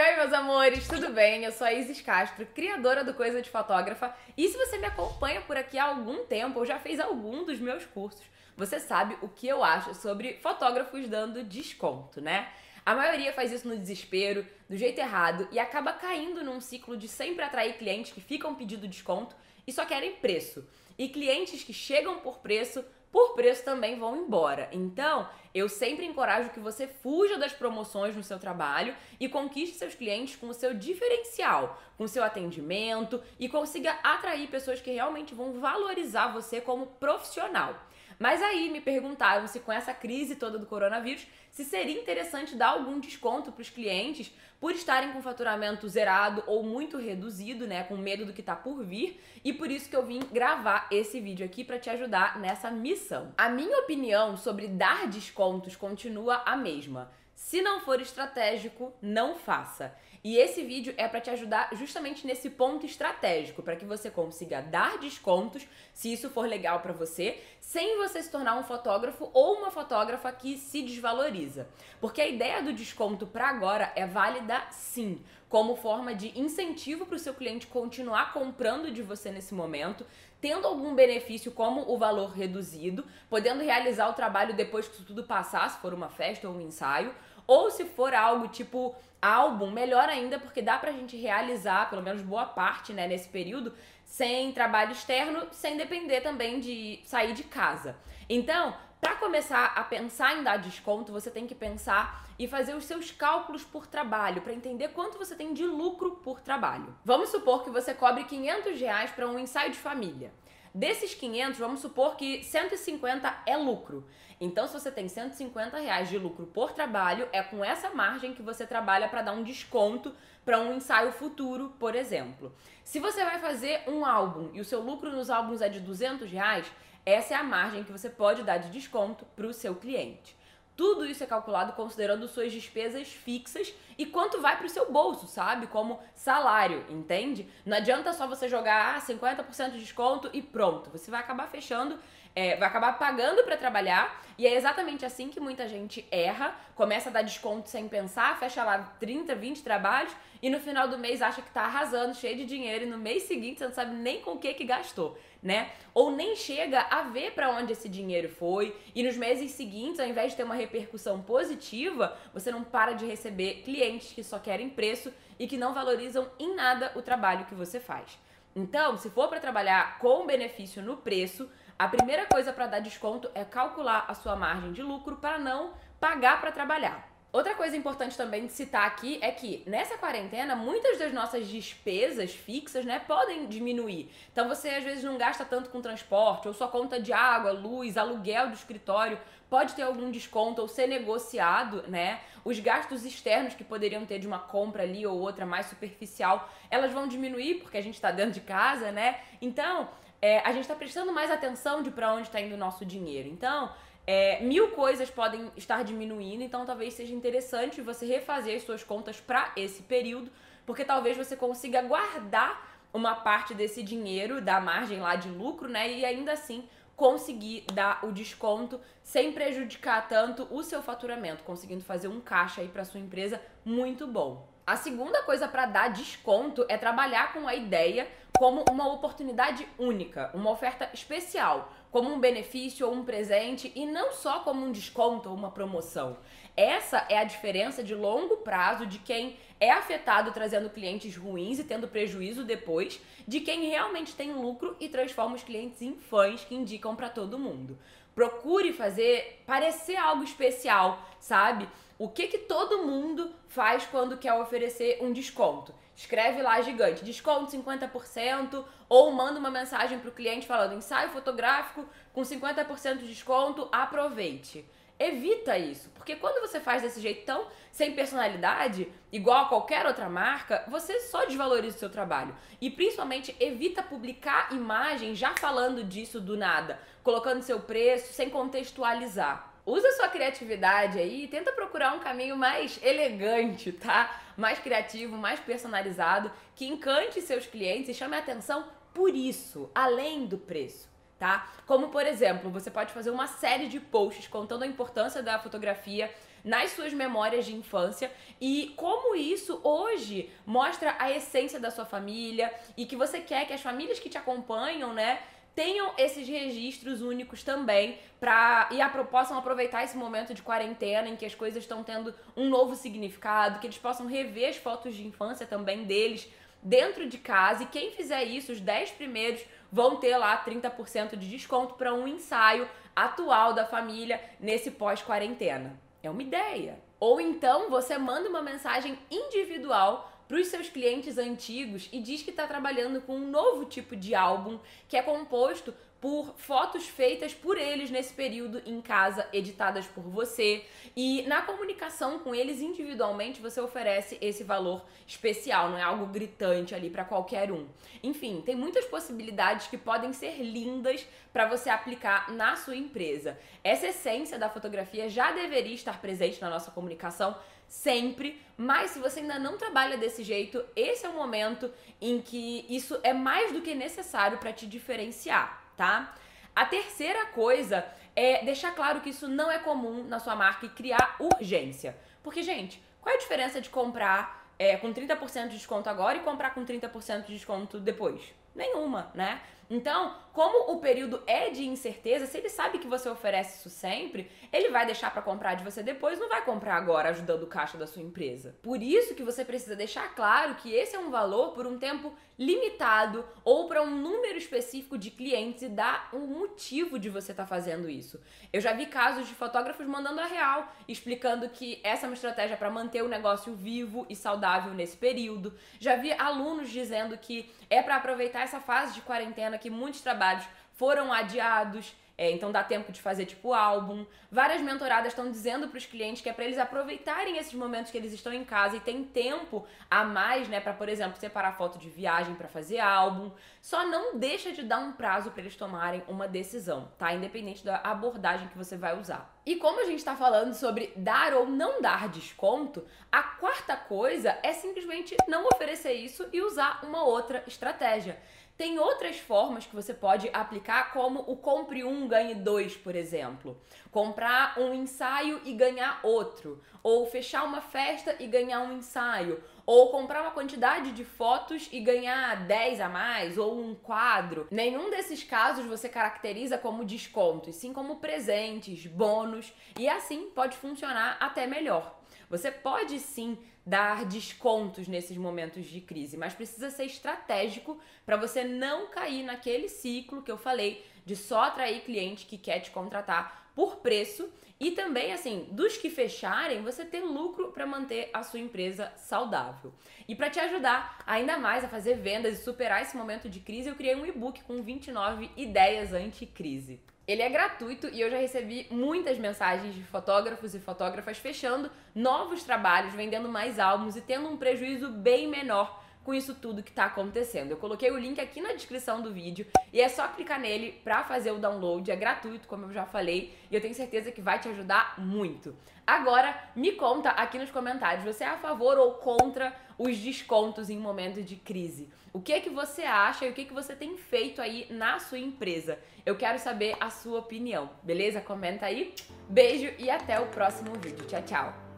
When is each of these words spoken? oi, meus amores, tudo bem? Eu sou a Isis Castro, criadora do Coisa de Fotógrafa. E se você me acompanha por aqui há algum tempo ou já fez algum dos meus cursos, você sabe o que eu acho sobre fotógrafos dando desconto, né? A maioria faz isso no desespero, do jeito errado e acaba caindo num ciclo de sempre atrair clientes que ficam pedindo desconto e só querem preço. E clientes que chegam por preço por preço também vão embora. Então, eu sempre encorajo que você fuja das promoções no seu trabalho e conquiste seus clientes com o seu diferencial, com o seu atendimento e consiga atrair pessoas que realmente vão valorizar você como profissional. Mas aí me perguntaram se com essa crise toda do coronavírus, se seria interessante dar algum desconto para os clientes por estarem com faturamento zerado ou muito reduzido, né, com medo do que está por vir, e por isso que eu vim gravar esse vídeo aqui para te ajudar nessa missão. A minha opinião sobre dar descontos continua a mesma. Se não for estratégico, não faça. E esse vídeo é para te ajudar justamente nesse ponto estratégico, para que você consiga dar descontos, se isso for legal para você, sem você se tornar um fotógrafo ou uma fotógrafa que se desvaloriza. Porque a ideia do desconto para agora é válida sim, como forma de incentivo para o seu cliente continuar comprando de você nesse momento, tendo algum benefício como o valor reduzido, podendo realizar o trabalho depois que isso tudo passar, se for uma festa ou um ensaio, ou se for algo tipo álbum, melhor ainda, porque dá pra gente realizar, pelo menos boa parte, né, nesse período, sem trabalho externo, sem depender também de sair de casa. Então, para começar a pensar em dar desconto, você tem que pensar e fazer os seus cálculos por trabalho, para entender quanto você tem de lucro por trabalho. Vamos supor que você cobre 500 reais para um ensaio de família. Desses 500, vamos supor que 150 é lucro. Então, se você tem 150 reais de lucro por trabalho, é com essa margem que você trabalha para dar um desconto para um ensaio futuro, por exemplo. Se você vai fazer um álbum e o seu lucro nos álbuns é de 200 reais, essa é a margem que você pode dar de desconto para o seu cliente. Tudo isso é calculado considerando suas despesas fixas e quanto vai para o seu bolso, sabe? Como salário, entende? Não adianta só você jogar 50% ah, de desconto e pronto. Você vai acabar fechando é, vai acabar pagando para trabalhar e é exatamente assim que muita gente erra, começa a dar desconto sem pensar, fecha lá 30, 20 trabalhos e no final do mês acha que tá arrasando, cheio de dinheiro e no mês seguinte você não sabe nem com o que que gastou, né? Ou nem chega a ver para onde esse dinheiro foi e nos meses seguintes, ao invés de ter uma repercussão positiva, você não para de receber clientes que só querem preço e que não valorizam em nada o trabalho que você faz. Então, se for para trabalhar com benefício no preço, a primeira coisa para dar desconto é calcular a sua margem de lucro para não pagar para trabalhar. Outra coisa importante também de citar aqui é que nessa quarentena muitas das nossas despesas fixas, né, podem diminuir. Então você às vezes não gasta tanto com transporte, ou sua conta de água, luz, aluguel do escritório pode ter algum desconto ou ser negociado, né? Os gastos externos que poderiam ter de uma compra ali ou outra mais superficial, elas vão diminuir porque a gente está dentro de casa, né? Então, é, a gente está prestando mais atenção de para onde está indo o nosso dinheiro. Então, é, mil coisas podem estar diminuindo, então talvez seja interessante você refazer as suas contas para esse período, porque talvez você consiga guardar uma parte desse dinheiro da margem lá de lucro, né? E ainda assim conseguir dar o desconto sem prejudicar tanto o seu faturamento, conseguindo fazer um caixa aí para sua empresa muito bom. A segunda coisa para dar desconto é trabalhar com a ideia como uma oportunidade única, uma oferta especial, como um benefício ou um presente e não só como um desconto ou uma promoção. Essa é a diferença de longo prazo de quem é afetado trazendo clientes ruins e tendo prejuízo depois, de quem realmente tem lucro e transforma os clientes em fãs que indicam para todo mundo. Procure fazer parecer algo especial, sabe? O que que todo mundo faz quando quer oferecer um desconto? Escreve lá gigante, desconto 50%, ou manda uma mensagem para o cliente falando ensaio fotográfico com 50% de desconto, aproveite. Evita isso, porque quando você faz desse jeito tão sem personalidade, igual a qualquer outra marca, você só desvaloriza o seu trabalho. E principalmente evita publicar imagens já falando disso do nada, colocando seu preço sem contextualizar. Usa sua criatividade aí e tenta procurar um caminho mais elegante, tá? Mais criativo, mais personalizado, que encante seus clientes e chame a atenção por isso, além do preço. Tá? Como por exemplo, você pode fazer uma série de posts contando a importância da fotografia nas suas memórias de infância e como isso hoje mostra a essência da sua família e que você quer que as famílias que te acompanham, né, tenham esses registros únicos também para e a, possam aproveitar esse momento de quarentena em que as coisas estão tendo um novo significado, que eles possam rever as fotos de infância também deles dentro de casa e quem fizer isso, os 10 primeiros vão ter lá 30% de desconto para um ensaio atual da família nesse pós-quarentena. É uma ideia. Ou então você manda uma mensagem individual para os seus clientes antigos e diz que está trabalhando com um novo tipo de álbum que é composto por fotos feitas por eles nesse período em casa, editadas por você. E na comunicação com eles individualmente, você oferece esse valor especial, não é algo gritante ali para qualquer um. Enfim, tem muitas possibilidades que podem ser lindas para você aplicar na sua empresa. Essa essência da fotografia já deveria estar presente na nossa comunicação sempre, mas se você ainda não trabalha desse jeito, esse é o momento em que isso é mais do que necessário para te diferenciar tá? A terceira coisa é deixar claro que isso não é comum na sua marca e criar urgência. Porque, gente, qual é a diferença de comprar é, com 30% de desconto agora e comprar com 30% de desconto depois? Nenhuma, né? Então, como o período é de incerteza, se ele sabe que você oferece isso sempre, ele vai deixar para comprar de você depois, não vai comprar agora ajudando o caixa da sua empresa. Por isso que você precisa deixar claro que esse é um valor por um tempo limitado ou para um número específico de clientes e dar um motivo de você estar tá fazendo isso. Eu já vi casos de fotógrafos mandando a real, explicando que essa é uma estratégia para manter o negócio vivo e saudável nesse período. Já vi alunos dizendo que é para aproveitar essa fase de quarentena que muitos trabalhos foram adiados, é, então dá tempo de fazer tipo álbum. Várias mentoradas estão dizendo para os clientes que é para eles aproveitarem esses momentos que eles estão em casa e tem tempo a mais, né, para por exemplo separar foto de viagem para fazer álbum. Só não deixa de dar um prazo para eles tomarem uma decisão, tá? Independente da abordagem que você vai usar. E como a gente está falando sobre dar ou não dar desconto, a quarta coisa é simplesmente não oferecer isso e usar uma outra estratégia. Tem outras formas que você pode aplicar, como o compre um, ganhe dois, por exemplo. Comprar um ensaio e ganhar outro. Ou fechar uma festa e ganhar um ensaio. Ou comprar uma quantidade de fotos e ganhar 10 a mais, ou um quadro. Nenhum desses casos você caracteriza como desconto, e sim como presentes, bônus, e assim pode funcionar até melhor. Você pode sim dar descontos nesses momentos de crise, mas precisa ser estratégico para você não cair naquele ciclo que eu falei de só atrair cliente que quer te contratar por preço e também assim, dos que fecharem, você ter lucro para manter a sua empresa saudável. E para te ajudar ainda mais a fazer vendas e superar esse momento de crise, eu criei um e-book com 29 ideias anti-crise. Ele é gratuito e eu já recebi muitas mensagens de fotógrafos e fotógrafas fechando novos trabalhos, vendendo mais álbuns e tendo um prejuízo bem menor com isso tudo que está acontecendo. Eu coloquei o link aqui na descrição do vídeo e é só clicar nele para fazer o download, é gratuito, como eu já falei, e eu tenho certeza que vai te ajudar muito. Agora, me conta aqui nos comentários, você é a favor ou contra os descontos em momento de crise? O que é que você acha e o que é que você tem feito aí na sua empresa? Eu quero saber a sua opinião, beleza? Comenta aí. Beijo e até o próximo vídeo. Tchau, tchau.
oi, 0.00 0.16
meus 0.16 0.32
amores, 0.32 0.88
tudo 0.88 1.10
bem? 1.10 1.44
Eu 1.44 1.52
sou 1.52 1.66
a 1.66 1.74
Isis 1.74 2.00
Castro, 2.00 2.46
criadora 2.46 3.04
do 3.04 3.12
Coisa 3.12 3.42
de 3.42 3.50
Fotógrafa. 3.50 4.16
E 4.34 4.48
se 4.48 4.56
você 4.56 4.78
me 4.78 4.86
acompanha 4.86 5.42
por 5.42 5.58
aqui 5.58 5.78
há 5.78 5.84
algum 5.84 6.24
tempo 6.24 6.58
ou 6.58 6.64
já 6.64 6.78
fez 6.78 6.98
algum 6.98 7.44
dos 7.44 7.60
meus 7.60 7.84
cursos, 7.84 8.22
você 8.56 8.80
sabe 8.80 9.18
o 9.20 9.28
que 9.28 9.46
eu 9.46 9.62
acho 9.62 9.94
sobre 9.94 10.38
fotógrafos 10.38 11.06
dando 11.06 11.44
desconto, 11.44 12.18
né? 12.18 12.50
A 12.84 12.94
maioria 12.94 13.30
faz 13.34 13.52
isso 13.52 13.68
no 13.68 13.76
desespero, 13.76 14.46
do 14.70 14.76
jeito 14.76 14.98
errado 14.98 15.46
e 15.52 15.58
acaba 15.58 15.92
caindo 15.92 16.42
num 16.42 16.62
ciclo 16.62 16.96
de 16.96 17.06
sempre 17.06 17.44
atrair 17.44 17.76
clientes 17.76 18.10
que 18.10 18.22
ficam 18.22 18.54
pedindo 18.54 18.88
desconto 18.88 19.36
e 19.66 19.72
só 19.72 19.84
querem 19.84 20.16
preço. 20.16 20.66
E 20.98 21.10
clientes 21.10 21.62
que 21.62 21.74
chegam 21.74 22.20
por 22.20 22.38
preço 22.38 22.82
por 23.12 23.34
preço 23.34 23.64
também 23.64 23.98
vão 23.98 24.16
embora. 24.16 24.68
Então, 24.72 25.28
eu 25.54 25.68
sempre 25.68 26.06
encorajo 26.06 26.50
que 26.50 26.60
você 26.60 26.86
fuja 26.86 27.36
das 27.36 27.52
promoções 27.52 28.14
no 28.14 28.22
seu 28.22 28.38
trabalho 28.38 28.94
e 29.18 29.28
conquiste 29.28 29.76
seus 29.76 29.94
clientes 29.94 30.36
com 30.36 30.48
o 30.48 30.54
seu 30.54 30.74
diferencial, 30.74 31.80
com 31.96 32.04
o 32.04 32.08
seu 32.08 32.22
atendimento 32.22 33.20
e 33.38 33.48
consiga 33.48 33.92
atrair 34.02 34.48
pessoas 34.48 34.80
que 34.80 34.92
realmente 34.92 35.34
vão 35.34 35.60
valorizar 35.60 36.28
você 36.28 36.60
como 36.60 36.86
profissional. 36.86 37.74
Mas 38.20 38.42
aí 38.42 38.68
me 38.68 38.82
perguntaram 38.82 39.46
se 39.48 39.60
com 39.60 39.72
essa 39.72 39.94
crise 39.94 40.36
toda 40.36 40.58
do 40.58 40.66
coronavírus, 40.66 41.26
se 41.50 41.64
seria 41.64 41.98
interessante 41.98 42.54
dar 42.54 42.68
algum 42.68 43.00
desconto 43.00 43.50
para 43.50 43.62
os 43.62 43.70
clientes 43.70 44.30
por 44.60 44.72
estarem 44.72 45.10
com 45.10 45.22
faturamento 45.22 45.88
zerado 45.88 46.44
ou 46.46 46.62
muito 46.62 46.98
reduzido, 46.98 47.66
né, 47.66 47.82
com 47.84 47.96
medo 47.96 48.26
do 48.26 48.34
que 48.34 48.42
está 48.42 48.54
por 48.54 48.84
vir, 48.84 49.18
e 49.42 49.54
por 49.54 49.70
isso 49.70 49.88
que 49.88 49.96
eu 49.96 50.04
vim 50.04 50.20
gravar 50.30 50.86
esse 50.90 51.18
vídeo 51.18 51.46
aqui 51.46 51.64
para 51.64 51.78
te 51.78 51.88
ajudar 51.88 52.38
nessa 52.38 52.70
missão. 52.70 53.32
A 53.38 53.48
minha 53.48 53.78
opinião 53.78 54.36
sobre 54.36 54.68
dar 54.68 55.08
descontos 55.08 55.74
continua 55.74 56.42
a 56.44 56.54
mesma. 56.54 57.10
Se 57.40 57.62
não 57.62 57.80
for 57.80 58.00
estratégico, 58.02 58.92
não 59.00 59.34
faça. 59.34 59.96
E 60.22 60.36
esse 60.36 60.62
vídeo 60.62 60.94
é 60.98 61.08
para 61.08 61.22
te 61.22 61.30
ajudar 61.30 61.70
justamente 61.72 62.26
nesse 62.26 62.50
ponto 62.50 62.84
estratégico, 62.84 63.62
para 63.62 63.76
que 63.76 63.86
você 63.86 64.10
consiga 64.10 64.60
dar 64.60 64.98
descontos, 64.98 65.66
se 65.94 66.12
isso 66.12 66.28
for 66.28 66.46
legal 66.46 66.80
para 66.80 66.92
você, 66.92 67.42
sem 67.58 67.96
você 67.96 68.22
se 68.22 68.30
tornar 68.30 68.58
um 68.58 68.62
fotógrafo 68.62 69.30
ou 69.32 69.54
uma 69.54 69.70
fotógrafa 69.70 70.30
que 70.30 70.58
se 70.58 70.82
desvaloriza. 70.82 71.66
Porque 71.98 72.20
a 72.20 72.28
ideia 72.28 72.62
do 72.62 72.74
desconto 72.74 73.26
para 73.26 73.48
agora 73.48 73.90
é 73.96 74.06
válida 74.06 74.62
sim, 74.70 75.24
como 75.48 75.76
forma 75.76 76.14
de 76.14 76.38
incentivo 76.38 77.06
para 77.06 77.16
o 77.16 77.18
seu 77.18 77.32
cliente 77.32 77.66
continuar 77.66 78.34
comprando 78.34 78.92
de 78.92 79.02
você 79.02 79.32
nesse 79.32 79.54
momento, 79.54 80.06
tendo 80.40 80.66
algum 80.66 80.94
benefício 80.94 81.50
como 81.52 81.90
o 81.92 81.98
valor 81.98 82.30
reduzido, 82.30 83.04
podendo 83.28 83.62
realizar 83.62 84.08
o 84.08 84.14
trabalho 84.14 84.54
depois 84.54 84.86
que 84.86 84.94
isso 84.94 85.04
tudo 85.04 85.24
passar, 85.24 85.68
se 85.68 85.80
for 85.80 85.92
uma 85.92 86.08
festa 86.08 86.48
ou 86.48 86.54
um 86.54 86.60
ensaio, 86.60 87.14
ou 87.46 87.70
se 87.70 87.84
for 87.84 88.14
algo 88.14 88.48
tipo 88.48 88.94
álbum, 89.20 89.70
melhor 89.70 90.08
ainda, 90.08 90.38
porque 90.38 90.62
dá 90.62 90.78
pra 90.78 90.92
gente 90.92 91.16
realizar, 91.16 91.90
pelo 91.90 92.02
menos 92.02 92.22
boa 92.22 92.46
parte, 92.46 92.92
né, 92.92 93.06
nesse 93.06 93.28
período, 93.28 93.74
sem 94.04 94.52
trabalho 94.52 94.92
externo, 94.92 95.46
sem 95.52 95.76
depender 95.76 96.20
também 96.20 96.58
de 96.58 97.00
sair 97.04 97.34
de 97.34 97.44
casa. 97.44 97.96
Então, 98.28 98.74
para 99.00 99.16
começar 99.16 99.72
a 99.76 99.82
pensar 99.84 100.36
em 100.36 100.42
dar 100.42 100.58
desconto, 100.58 101.12
você 101.12 101.30
tem 101.30 101.46
que 101.46 101.54
pensar 101.54 102.26
e 102.38 102.48
fazer 102.48 102.74
os 102.74 102.84
seus 102.84 103.10
cálculos 103.10 103.64
por 103.64 103.86
trabalho, 103.86 104.42
para 104.42 104.52
entender 104.52 104.88
quanto 104.88 105.18
você 105.18 105.34
tem 105.34 105.52
de 105.52 105.64
lucro 105.64 106.12
por 106.16 106.40
trabalho. 106.40 106.94
Vamos 107.04 107.30
supor 107.30 107.62
que 107.62 107.70
você 107.70 107.94
cobre 107.94 108.24
500 108.24 108.80
reais 108.80 109.10
para 109.10 109.28
um 109.28 109.38
ensaio 109.38 109.70
de 109.70 109.78
família. 109.78 110.32
Desses 110.74 111.14
500, 111.14 111.58
vamos 111.58 111.80
supor 111.80 112.16
que 112.16 112.44
150 112.44 113.42
é 113.44 113.56
lucro. 113.56 114.06
Então, 114.40 114.66
se 114.66 114.72
você 114.72 114.90
tem 114.90 115.08
150 115.08 115.78
reais 115.78 116.08
de 116.08 116.16
lucro 116.16 116.46
por 116.46 116.72
trabalho, 116.72 117.28
é 117.32 117.42
com 117.42 117.64
essa 117.64 117.90
margem 117.90 118.32
que 118.32 118.40
você 118.40 118.66
trabalha 118.66 119.08
para 119.08 119.22
dar 119.22 119.32
um 119.32 119.42
desconto 119.42 120.14
para 120.44 120.60
um 120.60 120.76
ensaio 120.76 121.12
futuro, 121.12 121.74
por 121.78 121.94
exemplo. 121.94 122.54
Se 122.84 123.00
você 123.00 123.24
vai 123.24 123.38
fazer 123.40 123.82
um 123.86 124.06
álbum 124.06 124.48
e 124.54 124.60
o 124.60 124.64
seu 124.64 124.80
lucro 124.80 125.10
nos 125.10 125.28
álbuns 125.28 125.60
é 125.60 125.68
de 125.68 125.80
200 125.80 126.30
reais, 126.30 126.66
essa 127.04 127.34
é 127.34 127.36
a 127.36 127.42
margem 127.42 127.84
que 127.84 127.92
você 127.92 128.08
pode 128.08 128.42
dar 128.42 128.58
de 128.58 128.70
desconto 128.70 129.24
para 129.36 129.46
o 129.46 129.52
seu 129.52 129.74
cliente. 129.74 130.38
Tudo 130.80 131.04
isso 131.04 131.22
é 131.22 131.26
calculado 131.26 131.74
considerando 131.74 132.26
suas 132.26 132.50
despesas 132.50 133.08
fixas 133.08 133.70
e 133.98 134.06
quanto 134.06 134.40
vai 134.40 134.56
para 134.56 134.64
o 134.66 134.70
seu 134.70 134.90
bolso, 134.90 135.26
sabe? 135.26 135.66
Como 135.66 136.00
salário, 136.14 136.86
entende? 136.88 137.46
Não 137.66 137.76
adianta 137.76 138.14
só 138.14 138.26
você 138.26 138.48
jogar 138.48 138.98
50% 139.02 139.44
ah, 139.60 139.68
de 139.68 139.78
desconto 139.78 140.30
e 140.32 140.40
pronto. 140.40 140.88
Você 140.88 141.10
vai 141.10 141.20
acabar 141.20 141.48
fechando 141.48 141.98
é, 142.34 142.56
vai 142.56 142.68
acabar 142.68 142.98
pagando 142.98 143.42
para 143.44 143.56
trabalhar 143.56 144.22
e 144.38 144.46
é 144.46 144.54
exatamente 144.54 145.04
assim 145.04 145.28
que 145.28 145.38
muita 145.38 145.68
gente 145.68 146.06
erra, 146.10 146.54
começa 146.74 147.10
a 147.10 147.12
dar 147.12 147.22
desconto 147.22 147.68
sem 147.68 147.86
pensar, 147.88 148.38
fecha 148.38 148.64
lá 148.64 148.78
30, 148.98 149.34
20 149.34 149.62
trabalhos 149.62 150.14
e 150.42 150.48
no 150.48 150.58
final 150.58 150.88
do 150.88 150.96
mês 150.96 151.20
acha 151.20 151.42
que 151.42 151.50
tá 151.50 151.62
arrasando, 151.62 152.14
cheio 152.14 152.36
de 152.36 152.46
dinheiro 152.46 152.84
e 152.84 152.88
no 152.88 152.96
mês 152.96 153.24
seguinte 153.24 153.58
você 153.58 153.66
não 153.66 153.74
sabe 153.74 153.94
nem 153.94 154.22
com 154.22 154.32
o 154.32 154.38
que 154.38 154.54
que 154.54 154.64
gastou, 154.64 155.18
né? 155.42 155.70
Ou 155.92 156.10
nem 156.10 156.34
chega 156.36 156.80
a 156.80 157.02
ver 157.02 157.32
para 157.32 157.50
onde 157.50 157.72
esse 157.72 157.88
dinheiro 157.88 158.30
foi 158.30 158.74
e 158.94 159.02
nos 159.02 159.16
meses 159.16 159.50
seguintes, 159.50 160.00
ao 160.00 160.06
invés 160.06 160.30
de 160.30 160.38
ter 160.38 160.44
uma 160.44 160.54
repercussão 160.54 161.20
positiva, 161.20 162.16
você 162.32 162.50
não 162.50 162.64
para 162.64 162.92
de 162.92 163.04
receber 163.04 163.62
clientes 163.62 164.12
que 164.12 164.24
só 164.24 164.38
querem 164.38 164.70
preço 164.70 165.12
e 165.38 165.46
que 165.46 165.58
não 165.58 165.74
valorizam 165.74 166.30
em 166.38 166.54
nada 166.54 166.92
o 166.94 167.02
trabalho 167.02 167.44
que 167.44 167.54
você 167.54 167.78
faz. 167.78 168.18
Então, 168.54 168.96
se 168.96 169.10
for 169.10 169.28
para 169.28 169.38
trabalhar 169.38 169.98
com 169.98 170.26
benefício 170.26 170.82
no 170.82 170.96
preço, 170.96 171.48
a 171.80 171.88
primeira 171.88 172.26
coisa 172.26 172.52
para 172.52 172.66
dar 172.66 172.80
desconto 172.80 173.30
é 173.34 173.42
calcular 173.42 174.04
a 174.06 174.12
sua 174.12 174.36
margem 174.36 174.70
de 174.70 174.82
lucro 174.82 175.16
para 175.16 175.38
não 175.38 175.72
pagar 175.98 176.38
para 176.38 176.52
trabalhar. 176.52 177.08
Outra 177.32 177.54
coisa 177.54 177.74
importante 177.74 178.18
também 178.18 178.44
de 178.44 178.52
citar 178.52 178.86
aqui 178.86 179.18
é 179.22 179.30
que 179.30 179.62
nessa 179.66 179.96
quarentena 179.96 180.54
muitas 180.54 180.98
das 180.98 181.10
nossas 181.10 181.48
despesas 181.48 182.34
fixas, 182.34 182.84
né, 182.84 182.98
podem 182.98 183.46
diminuir. 183.46 184.12
Então 184.30 184.46
você 184.46 184.68
às 184.68 184.84
vezes 184.84 185.02
não 185.02 185.16
gasta 185.16 185.42
tanto 185.42 185.70
com 185.70 185.80
transporte, 185.80 186.46
ou 186.46 186.52
sua 186.52 186.68
conta 186.68 187.00
de 187.00 187.14
água, 187.14 187.50
luz, 187.50 187.96
aluguel 187.96 188.48
do 188.48 188.54
escritório 188.54 189.18
pode 189.48 189.72
ter 189.72 189.80
algum 189.80 190.10
desconto 190.10 190.60
ou 190.60 190.68
ser 190.68 190.86
negociado, 190.86 191.82
né? 191.88 192.20
Os 192.44 192.60
gastos 192.60 193.06
externos 193.06 193.54
que 193.54 193.64
poderiam 193.64 194.04
ter 194.04 194.18
de 194.18 194.26
uma 194.26 194.38
compra 194.38 194.82
ali 194.82 195.06
ou 195.06 195.18
outra 195.18 195.46
mais 195.46 195.64
superficial, 195.64 196.52
elas 196.70 196.92
vão 196.92 197.08
diminuir 197.08 197.54
porque 197.54 197.78
a 197.78 197.82
gente 197.82 197.94
está 197.94 198.10
dentro 198.10 198.32
de 198.32 198.40
casa, 198.42 198.92
né? 198.92 199.20
Então, 199.40 199.88
é, 200.20 200.40
a 200.40 200.52
gente 200.52 200.62
está 200.62 200.74
prestando 200.74 201.12
mais 201.12 201.30
atenção 201.30 201.82
de 201.82 201.90
para 201.90 202.12
onde 202.12 202.22
está 202.28 202.40
indo 202.40 202.54
o 202.54 202.58
nosso 202.58 202.84
dinheiro. 202.84 203.28
Então, 203.28 203.70
é, 204.06 204.42
mil 204.42 204.70
coisas 204.72 205.10
podem 205.10 205.50
estar 205.56 205.84
diminuindo, 205.84 206.42
então 206.42 206.66
talvez 206.66 206.94
seja 206.94 207.14
interessante 207.14 207.80
você 207.80 208.06
refazer 208.06 208.56
as 208.56 208.62
suas 208.62 208.82
contas 208.82 209.20
para 209.20 209.52
esse 209.56 209.82
período, 209.82 210.30
porque 210.66 210.84
talvez 210.84 211.16
você 211.16 211.36
consiga 211.36 211.82
guardar 211.82 212.68
uma 212.92 213.14
parte 213.14 213.54
desse 213.54 213.82
dinheiro 213.82 214.40
da 214.40 214.60
margem 214.60 215.00
lá 215.00 215.14
de 215.14 215.28
lucro, 215.28 215.68
né? 215.68 215.90
E 215.90 216.04
ainda 216.04 216.32
assim 216.32 216.68
conseguir 216.96 217.64
dar 217.72 218.04
o 218.04 218.12
desconto 218.12 218.78
sem 219.02 219.32
prejudicar 219.32 220.06
tanto 220.06 220.46
o 220.50 220.62
seu 220.62 220.82
faturamento, 220.82 221.44
conseguindo 221.44 221.82
fazer 221.82 222.08
um 222.08 222.20
caixa 222.20 222.60
aí 222.60 222.68
para 222.68 222.84
sua 222.84 223.00
empresa 223.00 223.40
muito 223.64 224.06
bom. 224.06 224.46
A 224.66 224.76
segunda 224.76 225.22
coisa 225.22 225.48
para 225.48 225.66
dar 225.66 225.88
desconto 225.88 226.64
é 226.68 226.76
trabalhar 226.76 227.32
com 227.32 227.48
a 227.48 227.54
ideia 227.54 228.06
como 228.38 228.64
uma 228.70 228.92
oportunidade 228.92 229.66
única, 229.78 230.30
uma 230.34 230.50
oferta 230.50 230.88
especial, 230.92 231.72
como 231.90 232.12
um 232.12 232.20
benefício 232.20 232.86
ou 232.86 232.94
um 232.94 233.04
presente 233.04 233.72
e 233.74 233.84
não 233.84 234.12
só 234.12 234.40
como 234.40 234.64
um 234.64 234.72
desconto 234.72 235.28
ou 235.28 235.34
uma 235.34 235.50
promoção. 235.50 236.16
Essa 236.56 237.06
é 237.08 237.18
a 237.18 237.24
diferença 237.24 237.82
de 237.82 237.94
longo 237.94 238.38
prazo 238.38 238.86
de 238.86 238.98
quem 238.98 239.36
é 239.58 239.70
afetado 239.70 240.32
trazendo 240.32 240.70
clientes 240.70 241.16
ruins 241.16 241.58
e 241.58 241.64
tendo 241.64 241.88
prejuízo 241.88 242.44
depois, 242.44 243.00
de 243.26 243.40
quem 243.40 243.68
realmente 243.68 244.14
tem 244.14 244.32
lucro 244.32 244.76
e 244.80 244.88
transforma 244.88 245.36
os 245.36 245.42
clientes 245.42 245.82
em 245.82 245.96
fãs 245.96 246.44
que 246.44 246.54
indicam 246.54 246.96
para 246.96 247.10
todo 247.10 247.38
mundo. 247.38 247.78
Procure 248.14 248.72
fazer 248.72 249.42
parecer 249.46 249.96
algo 249.96 250.24
especial, 250.24 250.98
sabe? 251.18 251.68
O 251.98 252.08
que 252.08 252.28
que 252.28 252.38
todo 252.38 252.86
mundo 252.86 253.30
faz 253.48 253.84
quando 253.84 254.16
quer 254.16 254.32
oferecer 254.34 254.98
um 255.02 255.12
desconto? 255.12 255.74
Escreve 256.00 256.40
lá 256.40 256.62
gigante, 256.62 257.04
desconto 257.04 257.52
50%, 257.52 258.64
ou 258.88 259.12
manda 259.12 259.38
uma 259.38 259.50
mensagem 259.50 259.98
para 259.98 260.08
o 260.08 260.12
cliente 260.12 260.46
falando 260.46 260.74
ensaio 260.74 261.10
fotográfico 261.10 261.86
com 262.14 262.22
50% 262.22 262.96
de 262.96 263.06
desconto, 263.06 263.68
aproveite. 263.70 264.64
Evita 264.98 265.58
isso, 265.58 265.90
porque 265.90 266.16
quando 266.16 266.40
você 266.40 266.58
faz 266.58 266.80
desse 266.80 267.02
jeito 267.02 267.26
tão 267.26 267.46
sem 267.70 267.92
personalidade, 267.92 268.90
igual 269.12 269.44
a 269.44 269.48
qualquer 269.50 269.84
outra 269.84 270.08
marca, 270.08 270.64
você 270.68 271.00
só 271.00 271.26
desvaloriza 271.26 271.76
o 271.76 271.80
seu 271.80 271.90
trabalho. 271.90 272.34
E 272.62 272.70
principalmente 272.70 273.36
evita 273.38 273.82
publicar 273.82 274.54
imagens 274.54 275.18
já 275.18 275.36
falando 275.36 275.84
disso 275.84 276.18
do 276.18 276.34
nada, 276.34 276.80
colocando 277.02 277.42
seu 277.42 277.60
preço 277.60 278.14
sem 278.14 278.30
contextualizar. 278.30 279.49
Usa 279.64 279.92
sua 279.92 280.08
criatividade 280.08 280.98
aí 280.98 281.24
e 281.24 281.28
tenta 281.28 281.52
procurar 281.52 281.94
um 281.94 282.00
caminho 282.00 282.36
mais 282.36 282.78
elegante, 282.82 283.72
tá? 283.72 284.20
Mais 284.36 284.58
criativo, 284.58 285.16
mais 285.16 285.38
personalizado, 285.38 286.32
que 286.56 286.66
encante 286.66 287.20
seus 287.20 287.46
clientes 287.46 287.90
e 287.90 287.94
chame 287.94 288.16
a 288.16 288.20
atenção 288.20 288.66
por 288.94 289.14
isso, 289.14 289.70
além 289.74 290.26
do 290.26 290.38
preço. 290.38 290.88
Tá? 291.18 291.52
Como 291.66 291.88
por 291.88 292.06
exemplo, 292.06 292.48
você 292.48 292.70
pode 292.70 292.94
fazer 292.94 293.10
uma 293.10 293.26
série 293.26 293.68
de 293.68 293.78
posts 293.78 294.26
contando 294.26 294.62
a 294.62 294.66
importância 294.66 295.22
da 295.22 295.38
fotografia 295.38 296.10
nas 296.42 296.70
suas 296.70 296.94
memórias 296.94 297.44
de 297.44 297.54
infância 297.54 298.10
e 298.40 298.72
como 298.74 299.14
isso 299.14 299.60
hoje 299.62 300.30
mostra 300.46 300.96
a 300.98 301.10
essência 301.10 301.60
da 301.60 301.70
sua 301.70 301.84
família 301.84 302.50
e 302.74 302.86
que 302.86 302.96
você 302.96 303.20
quer 303.20 303.46
que 303.46 303.52
as 303.52 303.60
famílias 303.60 303.98
que 303.98 304.08
te 304.08 304.16
acompanham, 304.16 304.94
né, 304.94 305.20
tenham 305.60 305.92
esses 305.98 306.26
registros 306.26 307.02
únicos 307.02 307.42
também 307.42 307.98
para 308.18 308.66
e 308.70 308.80
a, 308.80 308.88
possam 308.88 309.36
aproveitar 309.36 309.84
esse 309.84 309.94
momento 309.94 310.32
de 310.32 310.40
quarentena 310.40 311.06
em 311.06 311.16
que 311.16 311.26
as 311.26 311.34
coisas 311.34 311.62
estão 311.62 311.84
tendo 311.84 312.14
um 312.34 312.48
novo 312.48 312.74
significado, 312.74 313.58
que 313.58 313.66
eles 313.66 313.76
possam 313.76 314.06
rever 314.06 314.48
as 314.48 314.56
fotos 314.56 314.94
de 314.94 315.06
infância 315.06 315.46
também 315.46 315.84
deles 315.84 316.26
dentro 316.62 317.06
de 317.06 317.18
casa 317.18 317.64
e 317.64 317.66
quem 317.66 317.90
fizer 317.90 318.24
isso, 318.24 318.52
os 318.52 318.58
10 318.58 318.92
primeiros 318.92 319.42
vão 319.70 319.96
ter 319.96 320.16
lá 320.16 320.42
30% 320.42 321.14
de 321.14 321.28
desconto 321.28 321.74
para 321.74 321.92
um 321.92 322.08
ensaio 322.08 322.66
atual 322.96 323.52
da 323.52 323.66
família 323.66 324.18
nesse 324.40 324.70
pós-quarentena. 324.70 325.78
É 326.02 326.08
uma 326.08 326.22
ideia. 326.22 326.78
Ou 326.98 327.20
então 327.20 327.68
você 327.68 327.98
manda 327.98 328.30
uma 328.30 328.40
mensagem 328.40 328.98
individual 329.10 330.10
para 330.30 330.38
os 330.38 330.46
seus 330.46 330.68
clientes 330.68 331.18
antigos 331.18 331.88
e 331.90 332.00
diz 332.00 332.22
que 332.22 332.30
está 332.30 332.46
trabalhando 332.46 333.00
com 333.00 333.16
um 333.16 333.28
novo 333.28 333.64
tipo 333.64 333.96
de 333.96 334.14
álbum 334.14 334.60
que 334.88 334.96
é 334.96 335.02
composto 335.02 335.74
por 336.00 336.34
fotos 336.36 336.86
feitas 336.86 337.34
por 337.34 337.58
eles 337.58 337.90
nesse 337.90 338.14
período 338.14 338.62
em 338.64 338.80
casa, 338.80 339.28
editadas 339.32 339.86
por 339.86 340.04
você. 340.04 340.64
E 340.96 341.22
na 341.22 341.42
comunicação 341.42 342.20
com 342.20 342.32
eles 342.32 342.60
individualmente, 342.60 343.40
você 343.40 343.60
oferece 343.60 344.16
esse 344.20 344.44
valor 344.44 344.86
especial, 345.04 345.68
não 345.68 345.76
é 345.76 345.82
algo 345.82 346.06
gritante 346.06 346.76
ali 346.76 346.88
para 346.88 347.04
qualquer 347.04 347.50
um. 347.50 347.66
Enfim, 348.00 348.40
tem 348.46 348.54
muitas 348.54 348.84
possibilidades 348.84 349.66
que 349.66 349.76
podem 349.76 350.12
ser 350.12 350.40
lindas 350.40 351.04
para 351.32 351.46
você 351.46 351.68
aplicar 351.68 352.32
na 352.32 352.54
sua 352.54 352.76
empresa. 352.76 353.36
Essa 353.64 353.88
essência 353.88 354.38
da 354.38 354.48
fotografia 354.48 355.08
já 355.08 355.32
deveria 355.32 355.74
estar 355.74 356.00
presente 356.00 356.40
na 356.40 356.48
nossa 356.48 356.70
comunicação 356.70 357.36
sempre, 357.70 358.38
mas 358.58 358.90
se 358.90 358.98
você 358.98 359.20
ainda 359.20 359.38
não 359.38 359.56
trabalha 359.56 359.96
desse 359.96 360.22
jeito, 360.22 360.62
esse 360.76 361.06
é 361.06 361.08
o 361.08 361.14
momento 361.14 361.72
em 361.98 362.20
que 362.20 362.66
isso 362.68 363.00
é 363.02 363.14
mais 363.14 363.50
do 363.52 363.62
que 363.62 363.74
necessário 363.74 364.36
para 364.36 364.52
te 364.52 364.66
diferenciar 364.66 365.60
tá? 365.80 366.14
A 366.54 366.66
terceira 366.66 367.24
coisa 367.28 367.86
é 368.14 368.44
deixar 368.44 368.74
claro 368.74 369.00
que 369.00 369.08
isso 369.08 369.26
não 369.26 369.50
é 369.50 369.58
comum 369.58 370.04
na 370.04 370.18
sua 370.18 370.36
marca 370.36 370.66
e 370.66 370.68
criar 370.68 371.16
urgência. 371.18 371.96
Porque, 372.22 372.42
gente, 372.42 372.82
qual 373.00 373.14
é 373.14 373.16
a 373.16 373.18
diferença 373.18 373.62
de 373.62 373.70
comprar 373.70 374.46
é, 374.58 374.76
com 374.76 374.92
30% 374.92 375.48
de 375.48 375.56
desconto 375.56 375.88
agora 375.88 376.18
e 376.18 376.20
comprar 376.20 376.50
com 376.50 376.66
30% 376.66 377.24
de 377.24 377.32
desconto 377.32 377.80
depois? 377.80 378.20
Nenhuma, 378.60 379.10
né? 379.14 379.40
Então, 379.70 380.16
como 380.32 380.72
o 380.72 380.80
período 380.80 381.22
é 381.26 381.50
de 381.50 381.64
incerteza, 381.64 382.26
se 382.26 382.36
ele 382.36 382.48
sabe 382.48 382.78
que 382.78 382.88
você 382.88 383.08
oferece 383.08 383.58
isso 383.58 383.70
sempre, 383.70 384.30
ele 384.52 384.68
vai 384.68 384.84
deixar 384.84 385.12
para 385.12 385.22
comprar 385.22 385.54
de 385.54 385.64
você 385.64 385.82
depois, 385.82 386.18
não 386.18 386.28
vai 386.28 386.44
comprar 386.44 386.76
agora 386.76 387.08
ajudando 387.10 387.44
o 387.44 387.46
caixa 387.46 387.78
da 387.78 387.86
sua 387.86 388.02
empresa. 388.02 388.56
Por 388.62 388.82
isso 388.82 389.14
que 389.14 389.22
você 389.22 389.44
precisa 389.44 389.76
deixar 389.76 390.14
claro 390.14 390.56
que 390.56 390.72
esse 390.72 390.96
é 390.96 390.98
um 390.98 391.10
valor 391.10 391.52
por 391.52 391.66
um 391.66 391.78
tempo 391.78 392.12
limitado 392.38 393.24
ou 393.44 393.68
para 393.68 393.82
um 393.82 393.90
número 393.90 394.38
específico 394.38 394.96
de 394.96 395.10
clientes 395.10 395.62
e 395.62 395.68
dar 395.68 396.08
um 396.12 396.26
motivo 396.26 396.98
de 396.98 397.10
você 397.10 397.32
estar 397.32 397.42
tá 397.42 397.48
fazendo 397.48 397.88
isso. 397.88 398.20
Eu 398.52 398.60
já 398.60 398.72
vi 398.72 398.86
casos 398.86 399.28
de 399.28 399.34
fotógrafos 399.34 399.86
mandando 399.86 400.20
a 400.20 400.26
real, 400.26 400.72
explicando 400.88 401.48
que 401.48 401.80
essa 401.84 402.06
é 402.06 402.08
uma 402.08 402.14
estratégia 402.14 402.56
para 402.56 402.70
manter 402.70 403.02
o 403.02 403.08
negócio 403.08 403.54
vivo 403.54 404.06
e 404.08 404.16
saudável 404.16 404.72
nesse 404.72 404.96
período. 404.96 405.54
Já 405.78 405.96
vi 405.96 406.12
alunos 406.12 406.70
dizendo 406.70 407.16
que 407.18 407.50
é 407.68 407.82
para 407.82 407.96
aproveitar 407.96 408.42
essa 408.50 408.60
fase 408.60 408.94
de 408.94 409.00
quarentena 409.02 409.56
que 409.58 409.70
muitos 409.70 410.00
trabalhos 410.00 410.44
foram 410.80 411.12
adiados, 411.12 411.94
é, 412.16 412.30
então 412.30 412.50
dá 412.50 412.64
tempo 412.64 412.90
de 412.90 413.02
fazer 413.02 413.26
tipo 413.26 413.52
álbum. 413.52 414.06
Várias 414.32 414.62
mentoradas 414.62 415.08
estão 415.08 415.30
dizendo 415.30 415.68
para 415.68 415.76
os 415.76 415.84
clientes 415.84 416.22
que 416.22 416.28
é 416.30 416.32
para 416.32 416.46
eles 416.46 416.56
aproveitarem 416.56 417.36
esses 417.36 417.52
momentos 417.52 417.92
que 417.92 417.98
eles 417.98 418.14
estão 418.14 418.32
em 418.32 418.44
casa 418.46 418.76
e 418.76 418.80
tem 418.80 419.04
tempo 419.04 419.66
a 419.90 420.04
mais, 420.04 420.48
né, 420.48 420.58
para 420.58 420.72
por 420.72 420.88
exemplo 420.88 421.20
separar 421.20 421.52
foto 421.52 421.78
de 421.78 421.90
viagem 421.90 422.34
para 422.34 422.48
fazer 422.48 422.78
álbum. 422.78 423.30
Só 423.60 423.86
não 423.86 424.18
deixa 424.18 424.52
de 424.52 424.62
dar 424.62 424.78
um 424.78 424.92
prazo 424.92 425.30
para 425.30 425.42
eles 425.42 425.54
tomarem 425.54 426.02
uma 426.08 426.26
decisão, 426.26 426.90
tá? 426.96 427.12
Independente 427.12 427.62
da 427.62 427.76
abordagem 427.76 428.48
que 428.48 428.56
você 428.56 428.74
vai 428.74 428.98
usar. 428.98 429.30
E 429.44 429.56
como 429.56 429.82
a 429.82 429.84
gente 429.84 429.98
está 429.98 430.16
falando 430.16 430.54
sobre 430.54 430.94
dar 430.96 431.34
ou 431.34 431.46
não 431.46 431.82
dar 431.82 432.08
desconto, 432.08 432.86
a 433.12 433.22
quarta 433.22 433.76
coisa 433.76 434.38
é 434.42 434.54
simplesmente 434.54 435.14
não 435.28 435.44
oferecer 435.44 435.92
isso 435.92 436.26
e 436.32 436.40
usar 436.40 436.80
uma 436.82 437.04
outra 437.04 437.44
estratégia. 437.46 438.18
Tem 438.60 438.78
outras 438.78 439.16
formas 439.16 439.64
que 439.64 439.74
você 439.74 439.94
pode 439.94 440.28
aplicar, 440.34 440.92
como 440.92 441.20
o 441.20 441.34
compre 441.34 441.82
um, 441.82 442.06
ganhe 442.06 442.34
dois, 442.34 442.76
por 442.76 442.94
exemplo. 442.94 443.58
Comprar 443.90 444.58
um 444.58 444.72
ensaio 444.72 445.40
e 445.44 445.52
ganhar 445.52 446.00
outro. 446.02 446.62
Ou 446.82 447.06
fechar 447.06 447.44
uma 447.44 447.60
festa 447.60 448.16
e 448.20 448.26
ganhar 448.26 448.60
um 448.60 448.78
ensaio. 448.78 449.42
Ou 449.66 449.90
comprar 449.90 450.22
uma 450.22 450.30
quantidade 450.30 450.92
de 450.92 451.04
fotos 451.04 451.68
e 451.72 451.80
ganhar 451.80 452.46
10 452.46 452.80
a 452.80 452.88
mais, 452.88 453.36
ou 453.36 453.60
um 453.60 453.74
quadro. 453.74 454.46
Nenhum 454.50 454.90
desses 454.90 455.22
casos 455.22 455.66
você 455.66 455.88
caracteriza 455.88 456.56
como 456.56 456.84
desconto, 456.84 457.50
e 457.50 457.52
sim 457.52 457.72
como 457.72 457.96
presentes, 457.96 458.86
bônus, 458.86 459.52
e 459.78 459.88
assim 459.88 460.30
pode 460.30 460.56
funcionar 460.56 461.16
até 461.20 461.46
melhor. 461.46 462.00
Você 462.28 462.50
pode 462.50 462.98
sim 463.00 463.38
dar 463.66 464.04
descontos 464.04 464.88
nesses 464.88 465.16
momentos 465.16 465.66
de 465.66 465.80
crise, 465.80 466.16
mas 466.16 466.34
precisa 466.34 466.70
ser 466.70 466.84
estratégico 466.84 467.78
para 468.06 468.16
você 468.16 468.42
não 468.42 468.88
cair 468.88 469.22
naquele 469.22 469.68
ciclo 469.68 470.22
que 470.22 470.30
eu 470.30 470.38
falei 470.38 470.84
de 471.04 471.14
só 471.14 471.44
atrair 471.44 471.82
cliente 471.82 472.26
que 472.26 472.38
quer 472.38 472.60
te 472.60 472.70
contratar 472.70 473.39
por 473.60 473.76
preço 473.76 474.26
e 474.58 474.70
também 474.70 475.12
assim, 475.12 475.46
dos 475.50 475.76
que 475.76 475.90
fecharem, 475.90 476.62
você 476.62 476.82
ter 476.82 477.00
lucro 477.00 477.52
para 477.52 477.66
manter 477.66 478.08
a 478.10 478.22
sua 478.22 478.40
empresa 478.40 478.90
saudável. 478.96 479.70
E 480.08 480.14
para 480.14 480.30
te 480.30 480.40
ajudar 480.40 481.04
ainda 481.06 481.36
mais 481.36 481.62
a 481.62 481.68
fazer 481.68 481.96
vendas 481.96 482.38
e 482.38 482.42
superar 482.42 482.80
esse 482.80 482.96
momento 482.96 483.28
de 483.28 483.38
crise, 483.38 483.68
eu 483.68 483.74
criei 483.74 483.94
um 483.94 484.06
e-book 484.06 484.42
com 484.44 484.62
29 484.62 485.30
ideias 485.36 485.92
anti-crise. 485.92 486.80
Ele 487.06 487.20
é 487.20 487.28
gratuito 487.28 487.86
e 487.88 488.00
eu 488.00 488.10
já 488.10 488.16
recebi 488.16 488.66
muitas 488.70 489.18
mensagens 489.18 489.74
de 489.74 489.82
fotógrafos 489.82 490.54
e 490.54 490.58
fotógrafas 490.58 491.18
fechando 491.18 491.70
novos 491.94 492.42
trabalhos, 492.44 492.94
vendendo 492.94 493.28
mais 493.28 493.58
álbuns 493.58 493.94
e 493.94 494.00
tendo 494.00 494.26
um 494.26 494.38
prejuízo 494.38 494.88
bem 494.88 495.28
menor 495.28 495.84
com 496.10 496.14
isso 496.14 496.34
tudo 496.34 496.60
que 496.60 496.70
está 496.70 496.86
acontecendo. 496.86 497.52
Eu 497.52 497.56
coloquei 497.56 497.88
o 497.88 497.96
link 497.96 498.20
aqui 498.20 498.40
na 498.40 498.52
descrição 498.52 499.00
do 499.00 499.12
vídeo 499.12 499.46
e 499.72 499.80
é 499.80 499.88
só 499.88 500.08
clicar 500.08 500.40
nele 500.40 500.72
para 500.82 501.04
fazer 501.04 501.30
o 501.30 501.38
download, 501.38 501.88
é 501.88 501.94
gratuito, 501.94 502.48
como 502.48 502.64
eu 502.64 502.72
já 502.72 502.84
falei, 502.84 503.32
e 503.48 503.54
eu 503.54 503.60
tenho 503.60 503.74
certeza 503.74 504.10
que 504.10 504.20
vai 504.20 504.40
te 504.40 504.48
ajudar 504.48 504.96
muito. 504.98 505.54
Agora, 505.86 506.36
me 506.56 506.72
conta 506.72 507.10
aqui 507.10 507.38
nos 507.38 507.52
comentários, 507.52 508.04
você 508.04 508.24
é 508.24 508.26
a 508.26 508.36
favor 508.36 508.76
ou 508.76 508.94
contra 508.94 509.54
os 509.78 509.96
descontos 509.98 510.68
em 510.68 510.78
momento 510.78 511.22
de 511.22 511.36
crise? 511.36 511.88
O 512.12 512.20
que 512.20 512.32
é 512.32 512.40
que 512.40 512.50
você 512.50 512.82
acha 512.82 513.24
e 513.24 513.30
o 513.30 513.32
que 513.32 513.42
é 513.42 513.44
que 513.44 513.54
você 513.54 513.76
tem 513.76 513.96
feito 513.96 514.42
aí 514.42 514.66
na 514.68 514.98
sua 514.98 515.20
empresa? 515.20 515.78
Eu 516.04 516.16
quero 516.16 516.40
saber 516.40 516.76
a 516.80 516.90
sua 516.90 517.20
opinião, 517.20 517.70
beleza? 517.84 518.20
Comenta 518.20 518.66
aí. 518.66 518.92
Beijo 519.28 519.72
e 519.78 519.88
até 519.88 520.18
o 520.18 520.26
próximo 520.26 520.72
vídeo. 520.72 521.06
Tchau, 521.06 521.22
tchau. 521.22 521.69